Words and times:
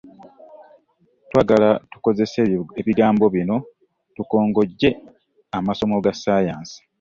Twagala 1.29 1.69
tukozese 1.91 2.41
ebigambo 2.79 3.25
bino 3.35 3.55
tukongojje 4.15 4.89
amasomo 5.57 5.95
ga 6.03 6.13
ssaayansi. 6.15 6.77